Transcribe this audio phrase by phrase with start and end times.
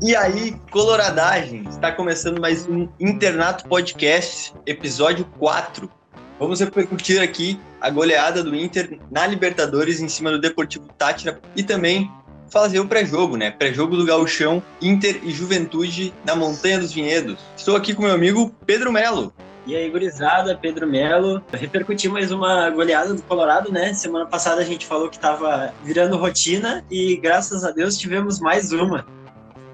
[0.00, 5.90] E aí, coloradagem, está começando mais um Internato Podcast, episódio 4.
[6.38, 11.64] Vamos repercutir aqui a goleada do Inter na Libertadores em cima do Deportivo Tátira e
[11.64, 12.08] também
[12.48, 13.50] fazer o pré-jogo, né?
[13.50, 17.40] Pré-jogo do Gauchão, Inter e Juventude na Montanha dos Vinhedos.
[17.56, 19.32] Estou aqui com meu amigo Pedro Melo.
[19.66, 21.42] E aí, gurizada, Pedro Melo.
[21.52, 23.92] Repercutir mais uma goleada do Colorado, né?
[23.94, 28.72] Semana passada a gente falou que estava virando rotina e graças a Deus tivemos mais
[28.72, 29.04] uma.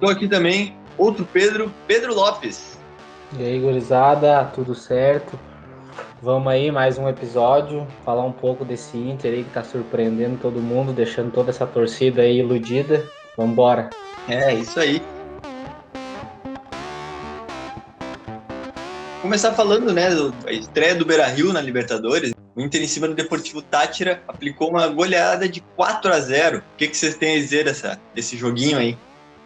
[0.04, 2.78] Estou aqui também, outro Pedro, Pedro Lopes.
[3.38, 5.40] E aí, gurizada, tudo certo?
[6.20, 10.60] Vamos aí, mais um episódio, falar um pouco desse Inter aí que tá surpreendendo todo
[10.60, 13.02] mundo, deixando toda essa torcida aí iludida.
[13.34, 13.88] Vambora.
[14.28, 15.00] É, isso aí.
[19.22, 20.08] Começar falando, né,
[20.46, 22.34] a estreia do Beira-Rio na Libertadores.
[22.54, 26.62] O Inter em cima do Deportivo Tátira aplicou uma goleada de 4 a 0 O
[26.76, 28.98] que, que vocês têm a dizer dessa, desse joguinho aí?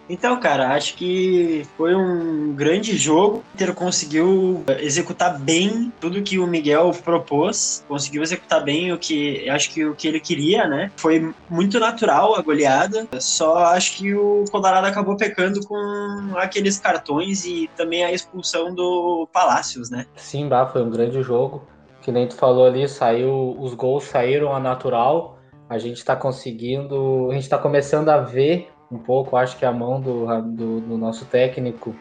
[0.09, 3.39] Então, cara, acho que foi um grande jogo.
[3.39, 9.49] O Inter conseguiu executar bem tudo que o Miguel propôs, conseguiu executar bem o que
[9.51, 10.91] acho que o que ele queria, né?
[10.97, 13.07] Foi muito natural a goleada.
[13.21, 19.29] Só acho que o Colorado acabou pecando com aqueles cartões e também a expulsão do
[19.33, 20.07] Palácios, né?
[20.17, 21.67] Sim, bah, foi um grande jogo.
[22.01, 25.39] Que nem tu falou ali, saiu, os gols saíram a natural.
[25.69, 29.73] A gente está conseguindo, a gente está começando a ver um pouco, acho que a
[29.73, 31.95] mão do, do, do nosso técnico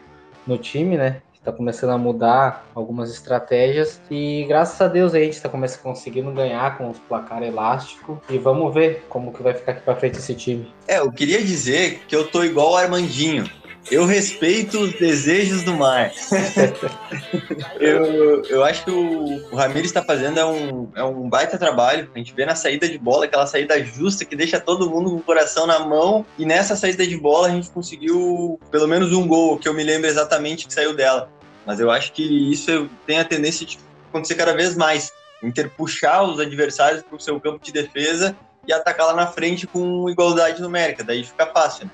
[0.46, 1.20] no time, né?
[1.34, 6.32] Está começando a mudar algumas estratégias e graças a Deus a gente está começando conseguindo
[6.32, 10.18] ganhar com os placar elástico e vamos ver como que vai ficar aqui para frente
[10.18, 10.70] esse time.
[10.86, 13.48] É, eu queria dizer que eu tô igual o Armandinho.
[13.90, 16.12] Eu respeito os desejos do mar.
[17.80, 22.10] eu, eu acho que o, o Ramiro está fazendo é um, é um baita trabalho.
[22.14, 25.16] A gente vê na saída de bola, aquela saída justa que deixa todo mundo com
[25.16, 26.26] o coração na mão.
[26.38, 29.82] E nessa saída de bola a gente conseguiu pelo menos um gol, que eu me
[29.82, 31.30] lembro exatamente que saiu dela.
[31.64, 33.78] Mas eu acho que isso tem a tendência de
[34.08, 35.12] acontecer cada vez mais.
[35.42, 39.66] Inter puxar os adversários para o seu campo de defesa e atacar lá na frente
[39.66, 41.02] com igualdade numérica.
[41.02, 41.86] Daí fica fácil.
[41.86, 41.90] Né?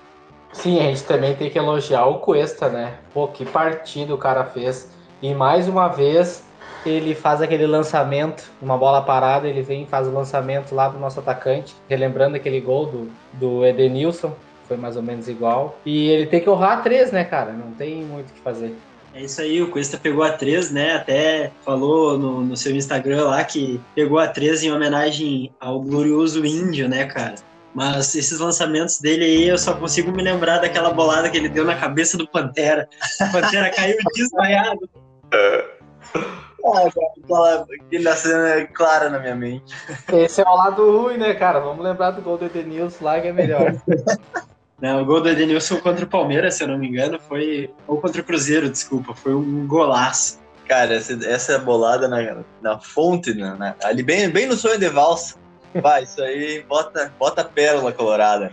[0.54, 2.94] Sim, a gente também tem que elogiar o Cuesta, né?
[3.12, 4.88] Pô, que partida o cara fez.
[5.20, 6.42] E mais uma vez
[6.86, 10.98] ele faz aquele lançamento, uma bola parada, ele vem e faz o lançamento lá do
[10.98, 14.32] nosso atacante, relembrando aquele gol do, do Edenilson,
[14.68, 15.78] foi mais ou menos igual.
[15.84, 17.52] E ele tem que honrar a três, né, cara?
[17.52, 18.74] Não tem muito o que fazer.
[19.14, 20.96] É isso aí, o Cuesta pegou a 3, né?
[20.96, 26.44] Até falou no, no seu Instagram lá que pegou a 3 em homenagem ao glorioso
[26.44, 27.36] índio, né, cara?
[27.74, 31.64] Mas esses lançamentos dele aí, eu só consigo me lembrar daquela bolada que ele deu
[31.64, 32.88] na cabeça do Pantera.
[33.20, 34.88] O Pantera caiu desmaiado.
[36.66, 36.88] Ah,
[37.86, 39.74] aquela cena é clara na minha mente.
[40.12, 41.58] Esse é o lado ruim, né, cara?
[41.58, 43.74] Vamos lembrar do gol do Edenilson lá, que é melhor.
[44.80, 47.70] Não, o gol do Edenilson contra o Palmeiras, se eu não me engano, foi.
[47.86, 50.40] Ou contra o Cruzeiro, desculpa, foi um golaço.
[50.66, 54.88] Cara, essa, essa bolada na, na fonte, na, na, ali bem, bem no sonho de
[54.88, 55.36] valsa.
[55.74, 58.52] Vai, isso aí, bota, bota pérola colorada.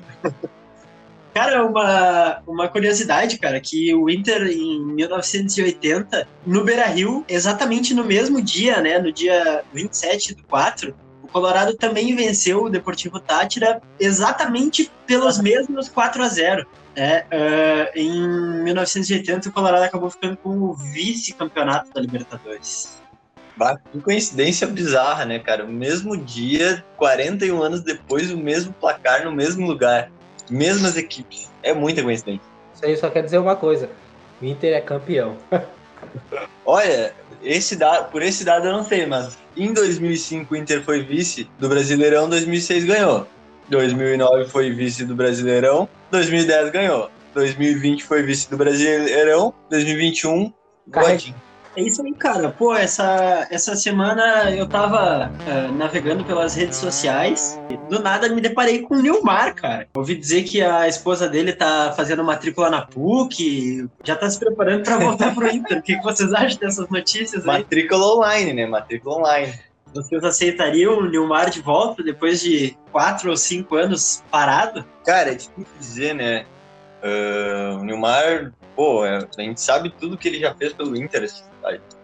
[1.33, 8.41] Cara, uma, uma curiosidade, cara, que o Inter em 1980, no Beira-Rio, exatamente no mesmo
[8.41, 10.93] dia, né, no dia 27 do 4,
[11.23, 17.97] o Colorado também venceu o Deportivo Tátira exatamente pelos mesmos 4 a 0 é, uh,
[17.97, 23.00] em 1980, o Colorado acabou ficando com o vice-campeonato da Libertadores.
[23.61, 25.65] Bah, que coincidência bizarra, né, cara?
[25.65, 30.11] O mesmo dia, 41 anos depois, o mesmo placar no mesmo lugar.
[30.49, 31.47] Mesmas equipes.
[31.61, 32.41] É muita coincidência.
[32.73, 33.87] Isso aí só quer dizer uma coisa:
[34.41, 35.37] o Inter é campeão.
[36.65, 37.13] Olha,
[37.43, 41.47] esse dado, por esse dado eu não sei, mas em 2005 o Inter foi vice
[41.59, 43.27] do Brasileirão, 2006 ganhou.
[43.69, 47.11] 2009 foi vice do Brasileirão, 2010 ganhou.
[47.35, 50.51] 2020 foi vice do Brasileirão, 2021
[50.87, 51.35] Godinho.
[51.75, 52.49] É isso aí, cara.
[52.49, 58.41] Pô, essa, essa semana eu tava uh, navegando pelas redes sociais e do nada me
[58.41, 59.87] deparei com o Nilmar, cara.
[59.95, 64.83] Ouvi dizer que a esposa dele tá fazendo matrícula na PUC, já tá se preparando
[64.83, 65.79] para voltar pro Inter.
[65.79, 67.59] O que, que vocês acham dessas notícias aí?
[67.59, 68.65] Matrícula online, né?
[68.65, 69.53] Matrícula online.
[69.93, 74.85] Vocês aceitariam o Nilmar de volta depois de quatro ou cinco anos parado?
[75.05, 76.45] Cara, é difícil dizer, né?
[77.03, 81.27] Uh, o Nilmar, pô, é, a gente sabe tudo que ele já fez pelo Inter.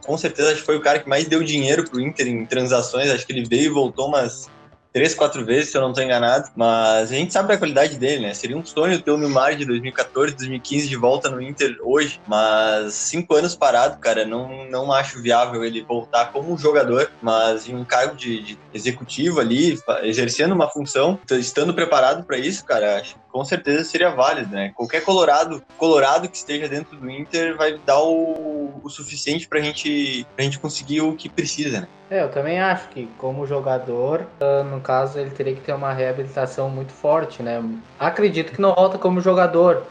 [0.05, 3.09] Com certeza, acho que foi o cara que mais deu dinheiro pro Inter em transações.
[3.09, 4.49] Acho que ele veio e voltou umas
[4.97, 6.49] três, quatro vezes, se eu não estou enganado.
[6.55, 8.33] Mas a gente sabe a qualidade dele, né?
[8.33, 12.19] Seria um sonho ter o Neymar de 2014, 2015 de volta no Inter hoje.
[12.27, 17.75] Mas cinco anos parado, cara, não, não acho viável ele voltar como jogador, mas em
[17.75, 23.15] um cargo de, de executivo ali, exercendo uma função, estando preparado para isso, cara, acho
[23.37, 24.71] com certeza seria válido, né?
[24.73, 30.25] Qualquer colorado, colorado que esteja dentro do Inter vai dar o, o suficiente pra gente,
[30.35, 31.87] pra gente conseguir o que precisa, né?
[32.09, 35.93] É, eu também acho que como jogador, ah, no caso, ele teria que ter uma
[35.93, 37.63] reabilitação muito forte, né?
[37.99, 39.83] Acredito que não volta como jogador.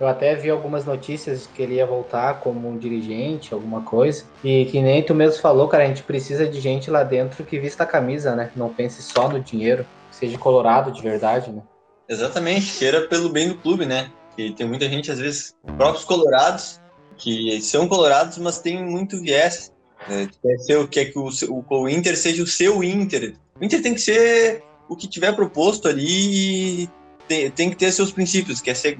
[0.00, 4.24] Eu até vi algumas notícias que ele ia voltar como um dirigente, alguma coisa.
[4.42, 7.58] E que nem tu mesmo falou, cara, a gente precisa de gente lá dentro que
[7.58, 8.50] vista a camisa, né?
[8.56, 11.60] Não pense só no dinheiro, seja colorado de verdade, né?
[12.08, 14.10] Exatamente, queira pelo bem do clube, né?
[14.36, 16.80] Que tem muita gente, às vezes, próprios colorados,
[17.16, 19.72] que são colorados, mas tem muito viés.
[20.08, 20.28] Né?
[20.42, 23.36] Quer, ser, quer que o, o, o Inter seja o seu Inter.
[23.60, 26.90] O Inter tem que ser o que tiver proposto ali
[27.26, 28.98] tem, tem que ter seus princípios, quer ser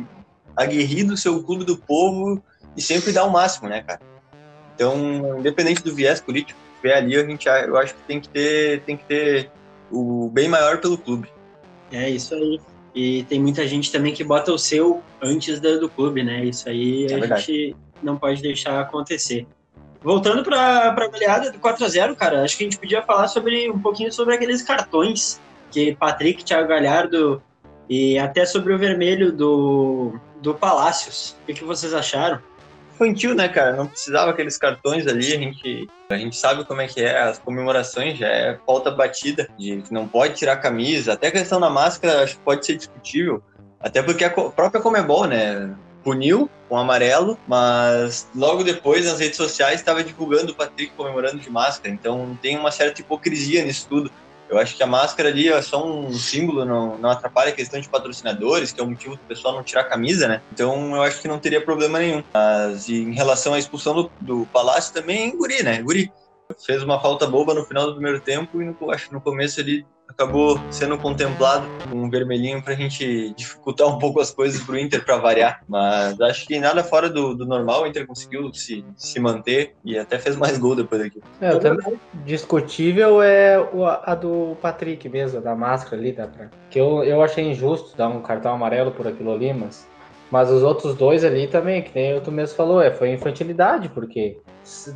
[0.56, 2.42] aguerrido, ser o clube do povo
[2.76, 4.00] e sempre dar o máximo, né, cara?
[4.74, 8.28] Então, independente do viés político que tiver ali, a gente, eu acho que tem que
[8.28, 9.50] ter, tem que ter
[9.90, 11.28] o bem maior pelo clube.
[11.92, 12.60] É isso aí.
[12.94, 16.44] E tem muita gente também que bota o seu antes do, do clube, né?
[16.44, 17.42] Isso aí é a verdade.
[17.42, 19.46] gente não pode deixar acontecer.
[20.00, 23.26] Voltando para a goleada do 4 a 0 cara, acho que a gente podia falar
[23.26, 27.42] sobre um pouquinho sobre aqueles cartões que Patrick, Thiago Galhardo
[27.88, 31.36] e até sobre o vermelho do, do Palácios.
[31.42, 32.38] O que, que vocês acharam?
[32.94, 33.76] Infantil, né, cara?
[33.76, 35.34] Não precisava aqueles cartões ali.
[35.34, 37.20] A gente, a gente sabe como é que é.
[37.20, 41.14] As comemorações já é falta batida, de que não pode tirar camisa.
[41.14, 43.42] Até a questão da máscara acho que pode ser discutível.
[43.80, 45.74] Até porque a própria Comebol, né?
[46.04, 51.50] puniu com amarelo, mas logo depois nas redes sociais estava divulgando o Patrick comemorando de
[51.50, 51.92] máscara.
[51.92, 54.10] Então tem uma certa hipocrisia nisso tudo.
[54.54, 57.80] Eu acho que a máscara ali é só um símbolo, não, não atrapalha a questão
[57.80, 60.40] de patrocinadores, que é o motivo do pessoal não tirar a camisa, né?
[60.52, 62.22] Então eu acho que não teria problema nenhum.
[62.32, 65.82] Mas em relação à expulsão do, do Palácio também, guri, né?
[65.82, 66.12] Guri.
[66.64, 69.84] Fez uma falta boba no final do primeiro tempo e no, acho no começo ele
[70.16, 74.74] acabou sendo contemplado com um vermelhinho para a gente dificultar um pouco as coisas para
[74.74, 75.62] o Inter para variar.
[75.68, 79.98] Mas acho que nada fora do, do, normal, o Inter conseguiu se, se manter e
[79.98, 81.20] até fez mais gol depois daqui.
[81.40, 83.56] É, também discutível é
[84.04, 86.48] a do Patrick mesmo, da máscara ali, da pra...
[86.70, 89.92] que eu, eu achei injusto dar um cartão amarelo por aquilo ali, mas
[90.30, 94.38] mas os outros dois ali também, que nem tu mesmo falou, é, foi infantilidade, porque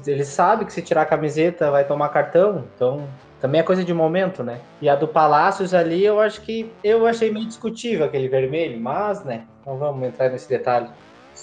[0.05, 3.06] ele sabe que se tirar a camiseta vai tomar cartão, então
[3.40, 4.61] também é coisa de momento, né?
[4.81, 9.25] E a do Palácios ali, eu acho que eu achei meio discutível aquele vermelho, mas,
[9.25, 9.44] né?
[9.67, 10.88] Não vamos entrar nesse detalhe.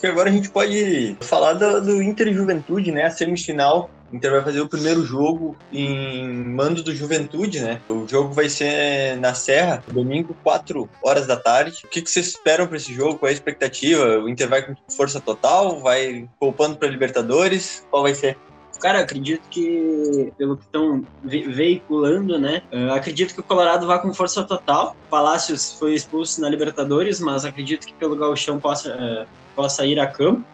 [0.03, 3.06] E agora a gente pode falar do, do Inter Juventude, né?
[3.06, 3.89] A semifinal.
[4.12, 7.81] O Inter vai fazer o primeiro jogo em mando do Juventude, né?
[7.89, 11.81] O jogo vai ser na Serra, domingo, 4 horas da tarde.
[11.86, 13.18] O que, que vocês esperam para esse jogo?
[13.18, 14.19] Qual é a expectativa?
[14.19, 15.80] O Inter vai com força total?
[15.80, 17.86] Vai poupando para Libertadores?
[17.89, 18.38] Qual vai ser?
[18.80, 22.62] Cara, acredito que, pelo que estão veiculando, né?
[22.94, 24.95] acredito que o Colorado vá com força total.
[25.10, 30.07] Palácios foi expulso na Libertadores, mas acredito que pelo Gauchão possa, uh, possa ir a
[30.07, 30.45] campo.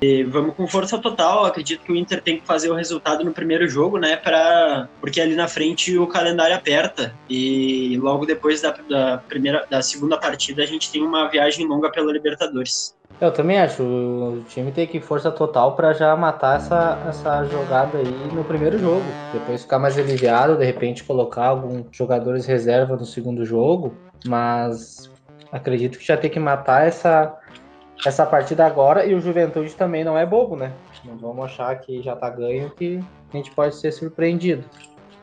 [0.00, 1.44] E vamos com força total.
[1.44, 4.16] Acredito que o Inter tem que fazer o resultado no primeiro jogo, né?
[4.16, 4.88] Pra...
[5.00, 7.14] Porque ali na frente o calendário aperta.
[7.28, 11.90] E logo depois da, da, primeira, da segunda partida a gente tem uma viagem longa
[11.90, 12.94] pela Libertadores.
[13.20, 13.82] Eu também acho.
[13.82, 18.78] O time tem que força total para já matar essa, essa jogada aí no primeiro
[18.78, 19.16] jogo.
[19.32, 23.92] Depois ficar mais aliviado, de repente colocar alguns jogadores reserva no segundo jogo.
[24.24, 25.10] Mas
[25.50, 27.36] acredito que já tem que matar essa,
[28.06, 29.04] essa partida agora.
[29.04, 30.72] E o Juventude também não é bobo, né?
[31.04, 33.00] Não vamos achar que já tá ganho que
[33.32, 34.64] a gente pode ser surpreendido.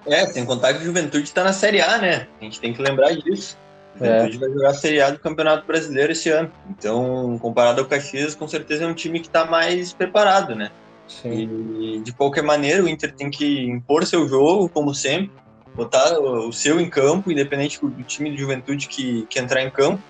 [0.06, 2.28] É, sem contar que o Juventude está na Série A, né?
[2.40, 3.58] A gente tem que lembrar disso.
[3.96, 4.40] O Juventude é.
[4.40, 6.52] vai jogar a Série A do Campeonato Brasileiro esse ano.
[6.70, 10.70] Então, comparado ao Caxias, com certeza é um time que está mais preparado, né?
[11.08, 11.32] Sim.
[11.80, 15.32] E, de qualquer maneira, o Inter tem que impor seu jogo, como sempre,
[15.76, 20.02] botar o seu em campo, independente do time de juventude que, que entrar em campo,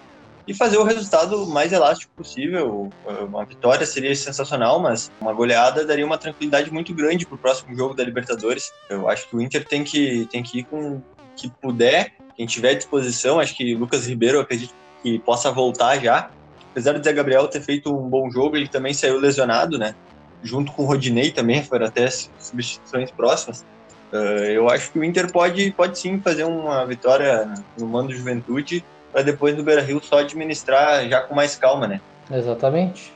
[0.48, 2.90] e fazer o resultado mais elástico possível.
[3.28, 7.76] Uma vitória seria sensacional, mas uma goleada daria uma tranquilidade muito grande para o próximo
[7.76, 8.72] jogo da Libertadores.
[8.90, 11.04] Eu acho que o Inter tem que, tem que ir com o
[11.36, 16.30] que puder quem tiver à disposição, acho que Lucas Ribeiro, acredito que possa voltar já.
[16.72, 19.96] Apesar do Zé Gabriel ter feito um bom jogo, ele também saiu lesionado, né?
[20.44, 23.66] Junto com o Rodinei também, foram até substituições próximas.
[24.12, 28.84] Uh, eu acho que o Inter pode, pode sim fazer uma vitória no mando Juventude,
[29.12, 32.02] para depois no Beira Rio só administrar já com mais calma, né?
[32.30, 33.14] Exatamente.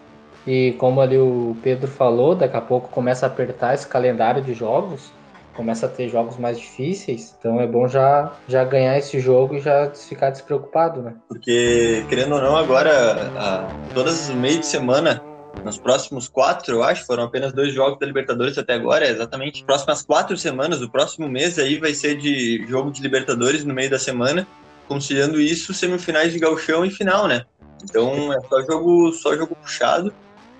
[0.47, 4.53] E como ali o Pedro falou, daqui a pouco começa a apertar esse calendário de
[4.53, 5.11] jogos
[5.59, 9.59] começa a ter jogos mais difíceis, então é bom já, já ganhar esse jogo e
[9.59, 11.15] já ficar despreocupado, né?
[11.27, 15.21] Porque, querendo ou não, agora, a, todas as meios de semana,
[15.65, 19.65] nos próximos quatro, eu acho, foram apenas dois jogos da Libertadores até agora, é exatamente.
[19.65, 23.89] Próximas quatro semanas, o próximo mês aí vai ser de jogo de Libertadores no meio
[23.89, 24.47] da semana,
[24.87, 27.43] conciliando isso, semifinais de Galchão e final, né?
[27.83, 30.13] Então é só jogo, só jogo puxado.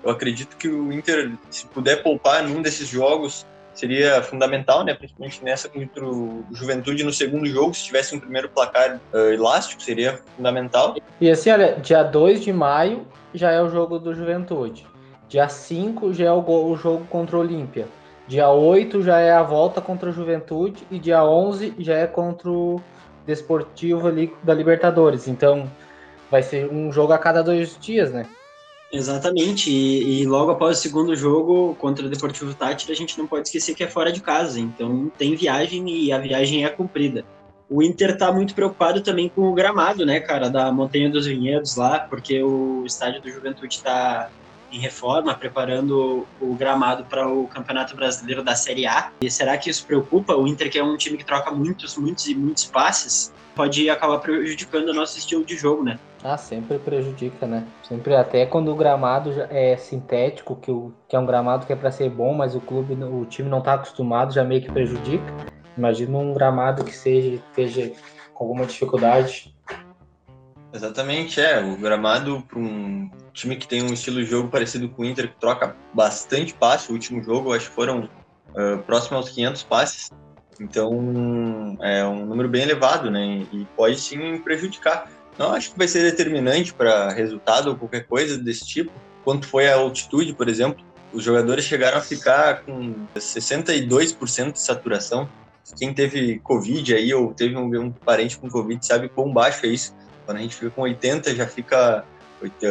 [0.04, 3.46] Eu acredito que o Inter, se puder poupar num desses jogos,
[3.80, 4.94] seria fundamental, né?
[4.94, 9.82] Principalmente nessa contra o Juventude no segundo jogo, se tivesse um primeiro placar uh, elástico,
[9.82, 10.94] seria fundamental.
[11.20, 14.86] E assim, olha, dia 2 de maio já é o jogo do Juventude.
[15.28, 17.86] Dia 5 já é o, o jogo contra o Olímpia.
[18.28, 22.48] Dia 8 já é a volta contra o Juventude e dia 11 já é contra
[22.48, 22.80] o
[23.26, 25.26] Desportivo ali da Libertadores.
[25.26, 25.70] Então
[26.30, 28.26] vai ser um jogo a cada dois dias, né?
[28.92, 33.26] Exatamente, e, e, logo após o segundo jogo contra o Deportivo Tátira, a gente não
[33.26, 37.24] pode esquecer que é fora de casa, então tem viagem e a viagem é cumprida.
[37.68, 41.76] O Inter tá muito preocupado também com o gramado, né, cara, da Montanha dos Vinhedos
[41.76, 44.28] lá, porque o estádio do Juventude está
[44.72, 49.12] em reforma, preparando o gramado para o Campeonato Brasileiro da Série A.
[49.20, 50.34] E será que isso preocupa?
[50.34, 54.18] O Inter, que é um time que troca muitos, muitos e muitos passes, pode acabar
[54.18, 55.98] prejudicando o nosso estilo de jogo, né?
[56.22, 57.66] Ah, sempre prejudica, né?
[57.82, 61.76] Sempre, até quando o gramado é sintético, que, o, que é um gramado que é
[61.76, 65.24] para ser bom, mas o clube, o time não está acostumado, já meio que prejudica.
[65.78, 67.92] Imagina um gramado que seja, esteja
[68.34, 69.54] com alguma dificuldade.
[70.72, 71.58] Exatamente, é.
[71.58, 75.28] O gramado para um time que tem um estilo de jogo parecido com o Inter,
[75.28, 76.90] que troca bastante passe.
[76.90, 78.08] O último jogo, acho que foram
[78.50, 80.10] uh, próximo aos 500 passes.
[80.60, 83.46] Então, é um número bem elevado, né?
[83.50, 85.08] E pode sim prejudicar.
[85.40, 88.92] Não acho que vai ser determinante para resultado ou qualquer coisa desse tipo.
[89.24, 95.26] Quanto foi a altitude, por exemplo, os jogadores chegaram a ficar com 62% de saturação.
[95.78, 99.70] Quem teve Covid aí ou teve um, um, parente com Covid sabe quão baixo é
[99.70, 99.96] isso.
[100.26, 102.04] Quando a gente fica com 80, já fica.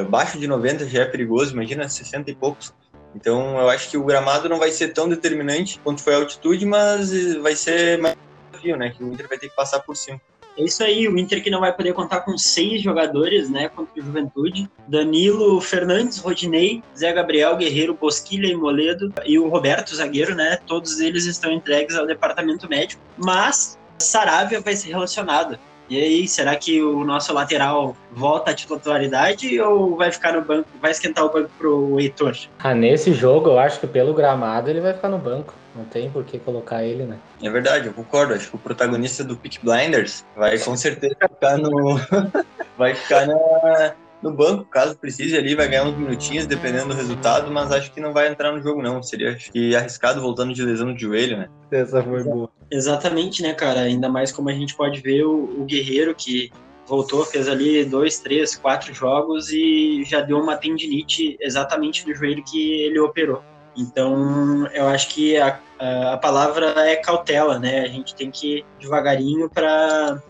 [0.08, 2.72] Baixo de 90 já é perigoso, imagina 60 e poucos.
[3.16, 6.68] Então eu acho que o gramado não vai ser tão determinante quanto foi a altitude,
[6.68, 8.16] mas vai ser mais
[8.52, 8.92] desafio, né?
[8.92, 10.22] Que o Inter vai ter que passar por cima.
[10.60, 13.98] É isso aí, o Inter que não vai poder contar com seis jogadores, né, contra
[13.98, 14.70] o Juventude.
[14.90, 21.00] Danilo, Fernandes, Rodinei, Zé Gabriel, Guerreiro, Bosquilha e Moledo e o Roberto, zagueiro, né, todos
[21.00, 25.58] eles estão entregues ao departamento médico, mas Saravia vai ser relacionado.
[25.90, 30.70] E aí, será que o nosso lateral volta à titularidade ou vai ficar no banco,
[30.80, 32.38] vai esquentar o banco pro Heitor?
[32.60, 35.54] Ah, nesse jogo eu acho que pelo gramado ele vai ficar no banco.
[35.76, 37.18] Não tem por que colocar ele, né?
[37.42, 38.34] É verdade, eu concordo.
[38.34, 42.00] Acho que o protagonista do Peak Blinders vai com certeza ficar no.
[42.78, 47.50] vai ficar na, no banco, caso precise ali, vai ganhar uns minutinhos, dependendo do resultado,
[47.52, 49.02] mas acho que não vai entrar no jogo, não.
[49.02, 51.50] Seria acho que arriscado voltando de lesão de joelho, né?
[51.72, 52.50] Essa foi boa.
[52.70, 53.82] Exatamente, né, cara?
[53.82, 56.52] Ainda mais como a gente pode ver o, o Guerreiro que
[56.86, 62.44] voltou, fez ali dois, três, quatro jogos e já deu uma tendinite exatamente no joelho
[62.44, 63.44] que ele operou.
[63.78, 65.60] Então, eu acho que a,
[66.12, 67.82] a palavra é cautela, né?
[67.82, 70.22] A gente tem que ir devagarinho para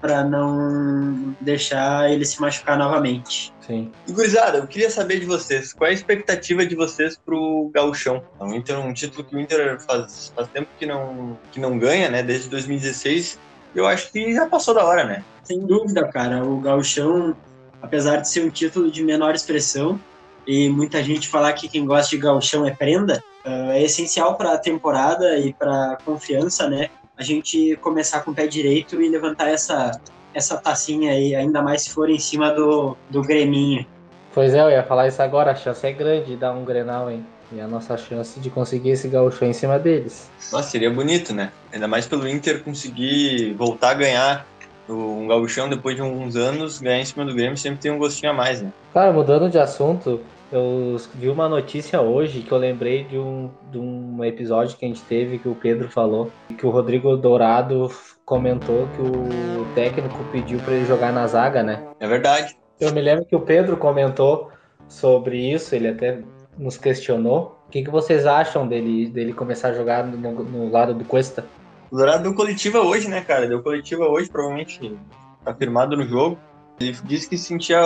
[0.00, 3.52] para não deixar ele se machucar novamente.
[3.60, 3.90] Sim.
[4.06, 8.22] E gurizada, eu queria saber de vocês, qual é a expectativa de vocês pro Gauchão?
[8.38, 12.10] O Inter, um título que o Inter faz, faz tempo que não, que não ganha,
[12.10, 12.22] né?
[12.22, 13.38] Desde 2016.
[13.74, 15.24] Eu acho que já passou da hora, né?
[15.42, 16.44] Sem dúvida, cara.
[16.44, 17.34] O Gauchão,
[17.80, 19.98] apesar de ser um título de menor expressão,
[20.46, 24.58] e muita gente falar que quem gosta de gauchão é prenda, é essencial para a
[24.58, 26.90] temporada e para a confiança, né?
[27.16, 30.00] A gente começar com o pé direito e levantar essa,
[30.32, 33.86] essa tacinha aí, ainda mais se for em cima do, do Greminho.
[34.32, 37.10] Pois é, eu ia falar isso agora, a chance é grande de dar um Grenal,
[37.10, 37.24] hein?
[37.52, 40.28] E a nossa chance de conseguir esse gaúcho em cima deles.
[40.50, 41.52] Nossa, seria bonito, né?
[41.72, 44.46] Ainda mais pelo Inter conseguir voltar a ganhar
[44.88, 48.32] um gauchão depois de alguns anos, ganhar em cima do Grêmio sempre tem um gostinho
[48.32, 48.72] a mais, né?
[48.92, 50.20] Cara, mudando de assunto,
[50.52, 54.88] eu vi uma notícia hoje que eu lembrei de um, de um episódio que a
[54.88, 57.90] gente teve que o Pedro falou, que o Rodrigo Dourado
[58.24, 61.82] comentou que o técnico pediu para ele jogar na zaga, né?
[62.00, 62.56] É verdade.
[62.80, 64.50] Eu me lembro que o Pedro comentou
[64.88, 66.20] sobre isso, ele até
[66.58, 67.58] nos questionou.
[67.66, 71.44] O que, que vocês acham dele, dele começar a jogar no, no lado do Cuesta?
[71.90, 73.46] O Dourado deu coletiva hoje, né, cara?
[73.46, 74.96] Deu coletiva hoje, provavelmente
[75.44, 76.38] tá firmado no jogo.
[76.80, 77.78] Ele disse que sentia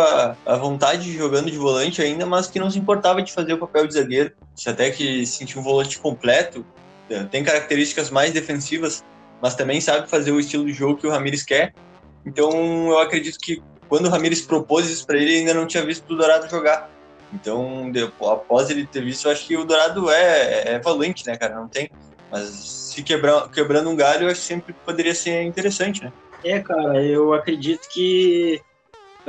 [0.46, 3.58] a vontade de jogando de volante ainda, mas que não se importava de fazer o
[3.58, 4.32] papel de zagueiro.
[4.66, 6.64] Até que sentia um volante completo,
[7.10, 9.04] é, tem características mais defensivas,
[9.42, 11.74] mas também sabe fazer o estilo de jogo que o Ramires quer.
[12.24, 16.10] Então eu acredito que quando o Ramires propôs isso para ele, ainda não tinha visto
[16.10, 16.90] o Dourado jogar.
[17.32, 17.90] Então,
[18.22, 21.54] após ele ter visto, eu acho que o Dourado é, é valente, né, cara?
[21.54, 21.90] Não tem.
[22.30, 26.12] Mas se quebrar, quebrando um galho, eu acho que sempre poderia ser interessante, né?
[26.44, 28.60] É, cara, eu acredito que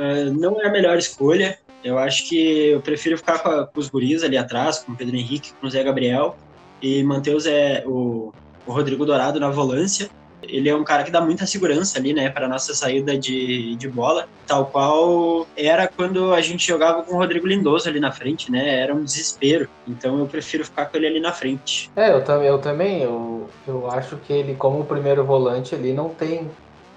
[0.00, 1.58] é, não é a melhor escolha.
[1.84, 4.96] Eu acho que eu prefiro ficar com, a, com, os guris ali atrás, com o
[4.96, 6.36] Pedro Henrique, com o Zé Gabriel,
[6.82, 8.32] e manter o, Zé, o,
[8.66, 10.08] o Rodrigo Dourado na volância.
[10.42, 13.88] Ele é um cara que dá muita segurança ali, né, para nossa saída de, de
[13.88, 18.50] bola, tal qual era quando a gente jogava com o Rodrigo Lindoso ali na frente,
[18.50, 18.80] né?
[18.80, 19.68] Era um desespero.
[19.86, 21.90] Então eu prefiro ficar com ele ali na frente.
[21.94, 23.02] É, eu, eu também.
[23.02, 26.50] Eu, eu acho que ele, como primeiro volante, ele não tem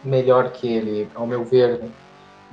[0.03, 1.81] melhor que ele, ao meu ver.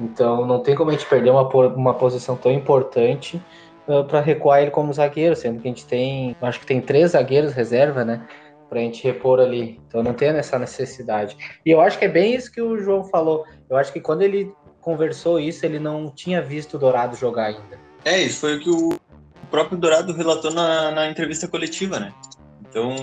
[0.00, 3.40] Então não tem como a gente perder uma, uma posição tão importante
[3.86, 7.12] uh, para recuar ele como zagueiro, sendo que a gente tem, acho que tem três
[7.12, 8.26] zagueiros reserva, né?
[8.68, 9.80] Para a gente repor ali.
[9.86, 11.36] Então não tem essa necessidade.
[11.64, 13.44] E eu acho que é bem isso que o João falou.
[13.68, 17.78] Eu acho que quando ele conversou isso, ele não tinha visto o Dourado jogar ainda.
[18.04, 18.98] É, isso foi o que o
[19.50, 22.12] próprio Dourado relatou na, na entrevista coletiva, né?
[22.70, 22.94] Então,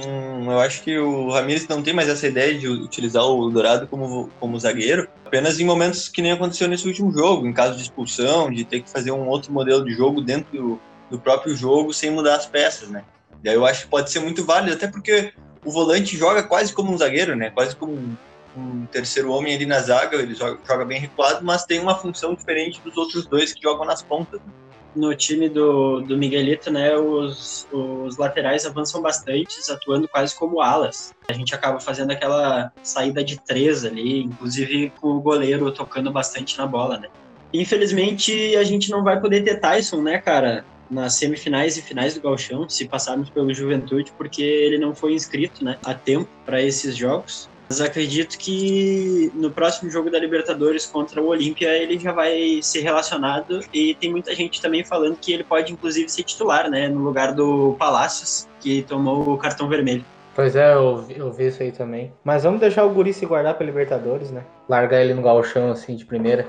[0.49, 4.29] eu acho que o Ramires não tem mais essa ideia de utilizar o Dourado como,
[4.39, 8.49] como zagueiro, apenas em momentos que nem aconteceu nesse último jogo, em caso de expulsão,
[8.49, 10.81] de ter que fazer um outro modelo de jogo dentro do,
[11.11, 13.03] do próprio jogo sem mudar as peças, né?
[13.43, 15.33] E aí eu acho que pode ser muito válido, até porque
[15.65, 17.49] o volante joga quase como um zagueiro, né?
[17.49, 18.15] Quase como um,
[18.55, 22.33] um terceiro homem ali na zaga, ele joga, joga, bem recuado, mas tem uma função
[22.33, 24.39] diferente dos outros dois que jogam nas pontas.
[24.39, 24.53] Né?
[24.97, 31.13] No time do, do Miguelito, né, os, os laterais avançam bastante, atuando quase como alas.
[31.29, 36.57] A gente acaba fazendo aquela saída de três ali, inclusive com o goleiro tocando bastante
[36.57, 37.07] na bola, né.
[37.53, 42.21] Infelizmente, a gente não vai poder ter Tyson, né, cara, nas semifinais e finais do
[42.21, 46.95] Galchão, se passarmos pelo Juventude, porque ele não foi inscrito, né, a tempo para esses
[46.95, 47.49] jogos.
[47.69, 52.81] Mas acredito que no próximo jogo da Libertadores contra o Olímpia ele já vai ser
[52.81, 57.01] relacionado e tem muita gente também falando que ele pode inclusive ser titular, né, no
[57.01, 60.05] lugar do Palácios, que tomou o cartão vermelho.
[60.33, 62.13] Pois é, eu, eu vi isso aí também.
[62.23, 64.43] Mas vamos deixar o Guri se guardar para Libertadores, né?
[64.69, 66.47] Largar ele no galchão assim de primeira.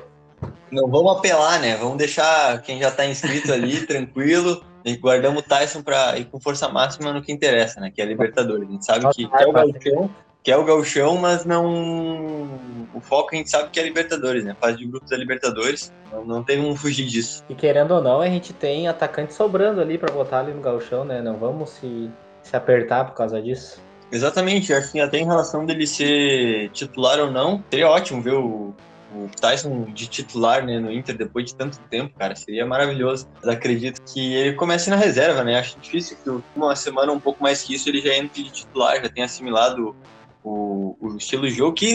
[0.71, 1.75] Não vamos apelar, né?
[1.75, 4.63] Vamos deixar quem já tá inscrito ali tranquilo.
[4.85, 7.91] E guardamos o Tyson para ir com força máxima no que interessa, né?
[7.91, 8.69] Que é a Libertadores.
[8.69, 10.11] A gente sabe que é o galchão
[10.49, 12.49] que é o gauchão, mas não...
[12.95, 14.57] O foco a gente sabe que é Libertadores, né?
[14.59, 17.45] Fase de grupos da Libertadores, não, não tem como fugir disso.
[17.51, 21.05] E querendo ou não, a gente tem atacante sobrando ali para botar ali no gauchão,
[21.05, 21.21] né?
[21.21, 22.11] Não vamos se,
[22.43, 23.79] se apertar por causa disso.
[24.11, 28.75] Exatamente, acho que até em relação dele ser titular ou não, seria ótimo ver o,
[29.15, 33.29] o Tyson de titular né, no Inter depois de tanto tempo, cara, seria maravilhoso.
[33.35, 35.59] Mas acredito que ele comece na reserva, né?
[35.59, 38.97] Acho difícil que uma semana um pouco mais que isso ele já entre de titular,
[39.03, 39.95] já tenha assimilado
[40.43, 41.93] o, o estilo de jogo, que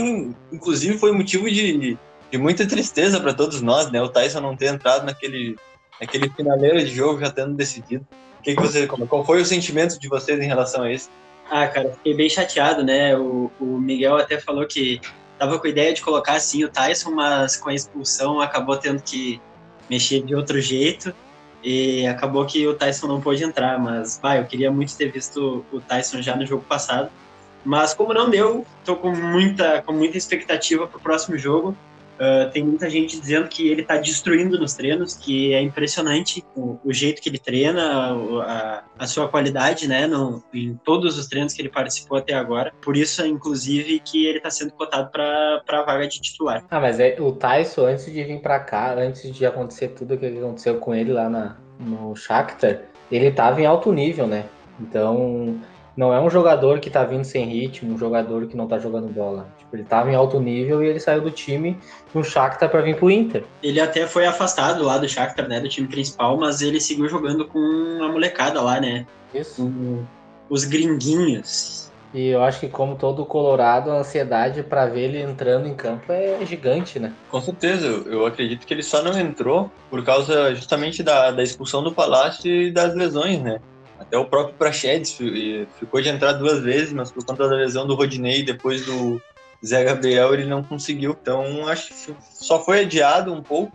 [0.52, 1.98] inclusive foi motivo de,
[2.32, 4.02] de muita tristeza para todos nós, né?
[4.02, 5.56] O Tyson não ter entrado naquele,
[6.00, 8.06] naquele finaleiro de jogo já tendo decidido.
[8.42, 11.10] Que que você, qual foi o sentimento de vocês em relação a isso?
[11.50, 13.18] Ah, cara, fiquei bem chateado, né?
[13.18, 15.00] O, o Miguel até falou que
[15.38, 19.02] tava com a ideia de colocar assim o Tyson, mas com a expulsão acabou tendo
[19.02, 19.42] que
[19.90, 21.14] mexer de outro jeito
[21.64, 23.80] e acabou que o Tyson não pôde entrar.
[23.80, 27.10] Mas, vai, eu queria muito ter visto o Tyson já no jogo passado.
[27.64, 31.76] Mas como não deu, estou com muita, com muita expectativa para o próximo jogo.
[32.14, 36.80] Uh, tem muita gente dizendo que ele está destruindo nos treinos, que é impressionante o,
[36.86, 38.14] o jeito que ele treina,
[38.46, 42.72] a, a, sua qualidade, né, no, em todos os treinos que ele participou até agora.
[42.82, 46.64] Por isso, inclusive, que ele está sendo cotado para a vaga de titular.
[46.70, 50.18] Ah, mas é, o Tyson, antes de vir para cá, antes de acontecer tudo o
[50.18, 54.46] que aconteceu com ele lá na, no Shakhtar, ele estava em alto nível, né?
[54.80, 55.60] Então,
[55.96, 59.08] não é um jogador que tá vindo sem ritmo, um jogador que não tá jogando
[59.08, 59.48] bola.
[59.60, 61.78] Tipo, ele tava em alto nível e ele saiu do time
[62.14, 63.44] no Shakhtar para vir pro Inter.
[63.62, 67.46] Ele até foi afastado lá do Shakhtar, né, do time principal, mas ele seguiu jogando
[67.46, 67.60] com
[68.02, 69.06] a molecada lá, né?
[69.34, 69.72] Isso.
[70.50, 71.92] os gringuinhos.
[72.14, 76.12] E eu acho que como todo colorado, a ansiedade para ver ele entrando em campo
[76.12, 77.12] é gigante, né?
[77.32, 81.84] Com certeza, eu acredito que ele só não entrou por causa justamente da, da expulsão
[81.84, 83.60] do Palácio e das lesões, né?
[84.00, 85.14] Até o próprio Prachedes
[85.80, 89.22] ficou de entrar duas vezes, mas por conta da lesão do Rodinei, depois do
[89.66, 91.16] Zé Gabriel, ele não conseguiu.
[91.20, 93.74] Então, acho que só foi adiado um pouco,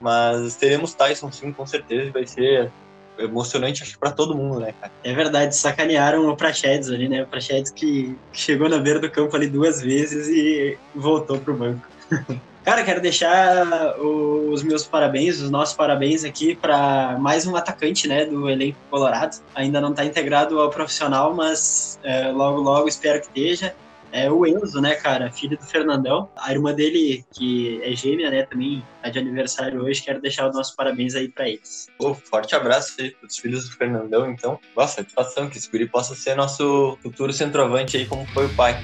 [0.00, 2.70] mas teremos Tyson sim, com certeza, vai ser
[3.18, 4.92] emocionante, acho para todo mundo, né, cara?
[5.04, 7.22] É verdade, sacanearam o Prachedes ali, né?
[7.22, 11.86] O Prachedes que chegou na beira do campo ali duas vezes e voltou pro banco.
[12.70, 18.24] Cara, quero deixar os meus parabéns, os nossos parabéns aqui para mais um atacante, né,
[18.24, 19.42] do elenco Colorado.
[19.56, 23.74] Ainda não está integrado ao profissional, mas é, logo, logo espero que esteja.
[24.12, 26.30] É o Enzo, né, cara, filho do Fernandão.
[26.36, 30.02] A irmã dele, que é gêmea, né, também tá de aniversário hoje.
[30.02, 31.88] Quero deixar os nossos parabéns aí para eles.
[31.98, 34.60] Oh, forte abraço aí pros filhos do Fernandão, então.
[34.76, 38.80] Nossa, satisfação que esse guri possa ser nosso futuro centroavante aí, como foi o pai.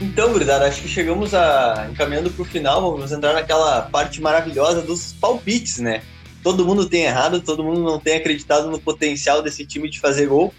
[0.00, 2.92] Então, gurizada, acho que chegamos a encaminhando para o final.
[2.92, 6.02] Vamos entrar naquela parte maravilhosa dos palpites, né?
[6.40, 10.28] Todo mundo tem errado, todo mundo não tem acreditado no potencial desse time de fazer
[10.28, 10.54] gol.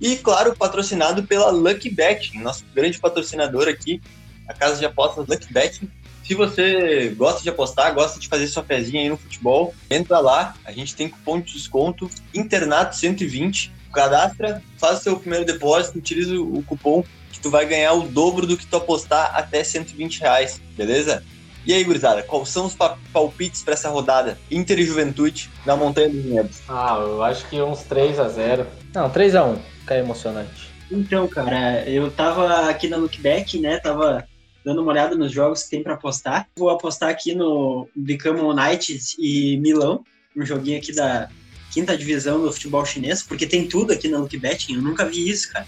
[0.00, 4.00] E, claro, patrocinado pela Lucky Bet, nosso grande patrocinador aqui,
[4.46, 5.80] a casa de apostas Lucky Bet.
[6.22, 10.54] Se você gosta de apostar, gosta de fazer sua pezinha aí no futebol, entra lá.
[10.64, 13.72] A gente tem cupom de desconto Internato 120.
[13.92, 17.02] Cadastra, faz seu primeiro depósito, utiliza o cupom
[17.38, 21.24] que tu vai ganhar o dobro do que tu apostar até 120 reais, beleza?
[21.64, 22.76] E aí, gurizada, quais são os
[23.12, 24.38] palpites para essa rodada?
[24.50, 26.58] Inter e Juventude na Montanha dos Vinhedos.
[26.68, 30.68] Ah, eu acho que uns 3 a 0 Não, 3 a 1 Fica emocionante.
[30.90, 33.78] Então, cara, eu tava aqui na Lookback, né?
[33.78, 34.26] Tava
[34.64, 36.48] dando uma olhada nos jogos que tem para apostar.
[36.56, 40.02] Vou apostar aqui no Become United e Milão,
[40.34, 41.28] um joguinho aqui da
[41.70, 45.52] quinta divisão do futebol chinês, porque tem tudo aqui na Lookbet, eu nunca vi isso,
[45.52, 45.66] cara.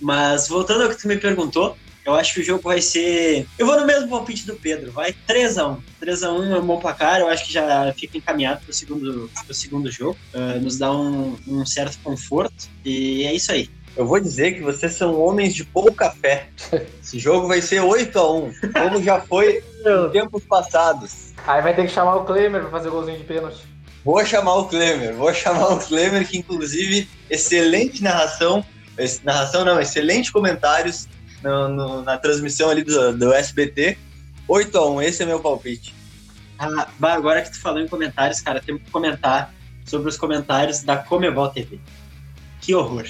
[0.00, 3.46] Mas voltando ao que tu me perguntou, eu acho que o jogo vai ser.
[3.58, 5.78] Eu vou no mesmo palpite do Pedro, vai 3x1.
[6.02, 9.54] 3x1 é um bom placar, eu acho que já fica encaminhado para o segundo, pro
[9.54, 10.18] segundo jogo.
[10.34, 12.68] Uh, nos dá um, um certo conforto.
[12.84, 13.68] E é isso aí.
[13.96, 16.48] Eu vou dizer que vocês são homens de pouca fé.
[17.02, 21.32] Esse jogo vai ser 8 a 1 como já foi em tempos passados.
[21.46, 23.58] Aí vai ter que chamar o Klemer para fazer o golzinho de pênalti.
[24.04, 28.64] Vou chamar o Klemer, vou chamar o Klemer, que inclusive, excelente narração,
[29.24, 31.08] narração não, excelente comentários
[31.42, 33.96] no, no, na transmissão ali do, do SBT.
[34.46, 35.94] 8 a 1 esse é meu palpite.
[36.58, 39.54] Ah, agora que tu falou em comentários, cara, temos que comentar
[39.86, 41.80] sobre os comentários da Comebol TV.
[42.60, 43.06] Que horror.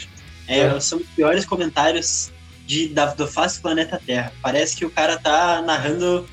[0.46, 0.80] É, é.
[0.80, 2.30] São os piores comentários
[2.66, 4.32] de, da, do Face Planeta Terra.
[4.40, 6.28] Parece que o cara tá narrando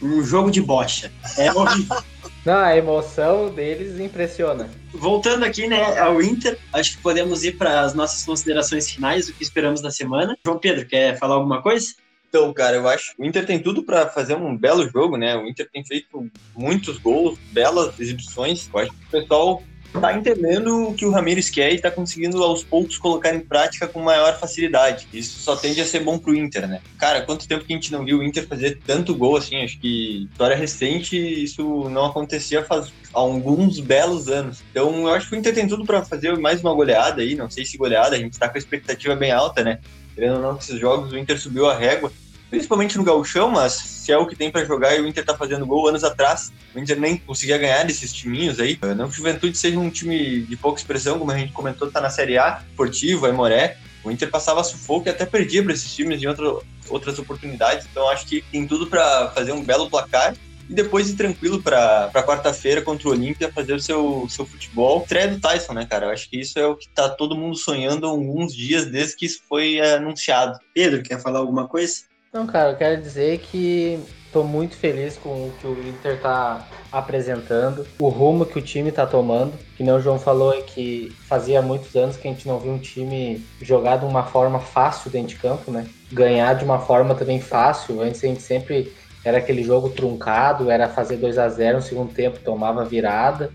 [0.00, 1.10] um jogo de bocha.
[1.36, 2.02] É horrível.
[2.44, 4.70] Não, a emoção deles impressiona.
[4.92, 9.34] Voltando aqui, né, ao Inter, acho que podemos ir para as nossas considerações finais, o
[9.34, 10.36] que esperamos da semana.
[10.44, 11.94] João Pedro, quer falar alguma coisa?
[12.30, 15.36] Então, cara, eu acho que o Inter tem tudo para fazer um belo jogo, né?
[15.36, 18.70] O Inter tem feito muitos gols, belas exibições.
[18.72, 19.62] Eu acho que o pessoal
[19.98, 23.88] tá entendendo o que o Ramires quer e tá conseguindo aos poucos colocar em prática
[23.88, 25.08] com maior facilidade.
[25.12, 26.80] Isso só tende a ser bom pro Inter, né?
[26.98, 29.62] Cara, quanto tempo que a gente não viu o Inter fazer tanto gol assim?
[29.62, 34.62] Acho que história recente isso não acontecia faz alguns belos anos.
[34.70, 37.50] Então, eu acho que o Inter tem tudo para fazer mais uma goleada aí, não
[37.50, 39.80] sei se goleada, a gente tá com a expectativa bem alta, né?
[40.14, 42.12] Querendo ou não, esses jogos o Inter subiu a régua
[42.50, 45.36] principalmente no gauchão, mas se é o que tem para jogar e o Inter tá
[45.36, 48.78] fazendo gol anos atrás, o Inter nem conseguia ganhar desses timinhos aí.
[48.96, 52.00] Não que o Juventude seja um time de pouca expressão, como a gente comentou, tá
[52.00, 56.22] na Série A, Esportivo, Aimoré, o Inter passava sufoco e até perdia para esses times
[56.22, 56.44] em outra,
[56.88, 60.34] outras oportunidades, então acho que tem tudo para fazer um belo placar
[60.68, 65.02] e depois ir tranquilo para quarta-feira contra o Olímpia fazer o seu, seu futebol.
[65.02, 66.06] Estreia do Tyson, né, cara?
[66.06, 69.16] Eu acho que isso é o que tá todo mundo sonhando há alguns dias desde
[69.16, 70.56] que isso foi anunciado.
[70.72, 72.04] Pedro, quer falar alguma coisa?
[72.32, 76.64] Não, cara, eu quero dizer que estou muito feliz com o que o Inter está
[76.92, 79.52] apresentando, o rumo que o time está tomando.
[79.76, 82.70] Que nem o João falou é que fazia muitos anos que a gente não viu
[82.70, 85.88] um time jogar de uma forma fácil dentro de campo, né?
[86.12, 88.00] Ganhar de uma forma também fácil.
[88.00, 88.92] Antes a gente sempre
[89.24, 93.50] era aquele jogo truncado, era fazer 2 a 0 no segundo tempo, tomava virada.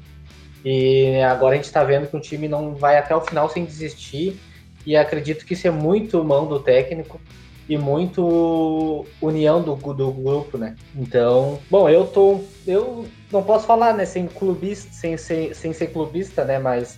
[0.65, 3.63] E agora a gente está vendo que o time não vai até o final sem
[3.63, 4.37] desistir.
[4.85, 7.21] E acredito que isso é muito mão do técnico
[7.67, 10.75] e muito união do, do grupo, né?
[10.95, 12.41] Então, bom, eu tô.
[12.65, 16.59] Eu não posso falar, né, sem clubista, sem, sem, sem ser clubista, né?
[16.59, 16.97] Mas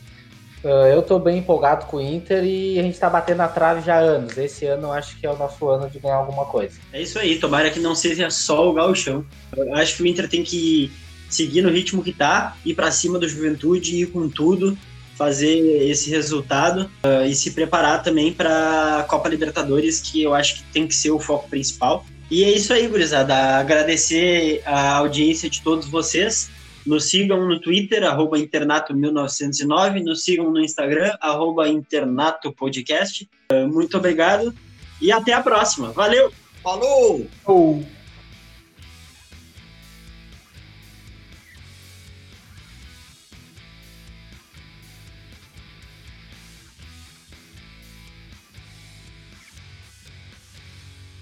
[0.63, 3.82] uh, eu tô bem empolgado com o Inter e a gente tá batendo na trave
[3.82, 4.38] já há anos.
[4.38, 6.80] Esse ano eu acho que é o nosso ano de ganhar alguma coisa.
[6.91, 9.25] É isso aí, tomara que não seja só o gauchão.
[9.56, 10.91] Eu acho que o Inter tem que
[11.30, 14.77] seguir no ritmo que tá, ir para cima do Juventude, ir com tudo
[15.17, 20.58] fazer esse resultado uh, e se preparar também para a Copa Libertadores, que eu acho
[20.58, 22.06] que tem que ser o foco principal.
[22.30, 23.36] E é isso aí, gurizada.
[23.58, 26.49] Agradecer a audiência de todos vocês.
[26.86, 30.03] Nos sigam no Twitter, arroba internato1909.
[30.03, 33.27] Nos sigam no Instagram, arroba internatopodcast.
[33.51, 34.53] Uh, muito obrigado
[35.01, 35.91] e até a próxima.
[35.91, 36.32] Valeu!
[36.62, 37.25] Falou!
[37.45, 37.96] Oh.